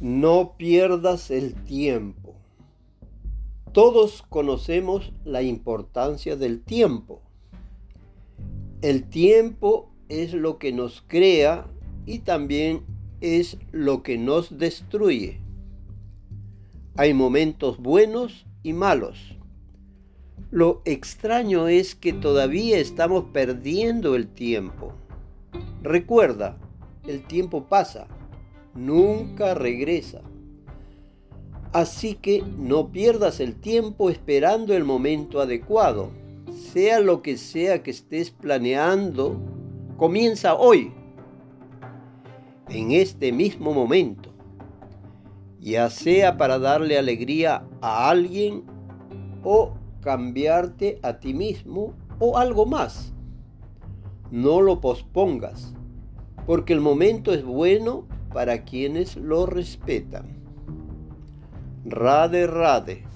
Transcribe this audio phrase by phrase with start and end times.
[0.00, 2.36] No pierdas el tiempo.
[3.72, 7.20] Todos conocemos la importancia del tiempo.
[8.80, 11.66] El tiempo es lo que nos crea
[12.06, 12.84] y también
[13.20, 15.40] es lo que nos destruye.
[16.96, 19.36] Hay momentos buenos y malos.
[20.52, 24.92] Lo extraño es que todavía estamos perdiendo el tiempo.
[25.82, 26.56] Recuerda,
[27.04, 28.06] el tiempo pasa
[28.74, 30.22] nunca regresa.
[31.72, 36.10] Así que no pierdas el tiempo esperando el momento adecuado.
[36.72, 39.38] Sea lo que sea que estés planeando,
[39.96, 40.92] comienza hoy,
[42.68, 44.30] en este mismo momento,
[45.60, 48.64] ya sea para darle alegría a alguien
[49.44, 53.12] o cambiarte a ti mismo o algo más.
[54.30, 55.74] No lo pospongas,
[56.46, 60.26] porque el momento es bueno para quienes lo respetan.
[61.84, 63.07] Rade Rade.